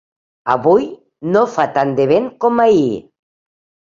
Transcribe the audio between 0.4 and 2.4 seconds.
Avui no fa tant de vent